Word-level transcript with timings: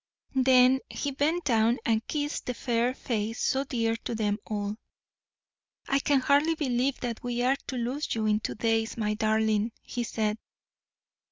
Then 0.43 0.79
he 0.89 1.11
bent 1.11 1.43
down 1.45 1.77
and 1.85 2.07
kissed 2.07 2.47
the 2.47 2.55
fair 2.55 2.95
face 2.95 3.39
so 3.39 3.63
dear 3.65 3.95
to 3.97 4.15
them 4.15 4.39
all. 4.47 4.77
"I 5.87 5.99
can 5.99 6.21
hardly 6.21 6.55
believe 6.55 6.99
that 7.01 7.21
we 7.23 7.43
are 7.43 7.57
to 7.67 7.75
lose 7.75 8.15
you 8.15 8.25
in 8.25 8.39
two 8.39 8.55
days, 8.55 8.97
my 8.97 9.13
darling," 9.13 9.73
he 9.83 10.03
said. 10.03 10.39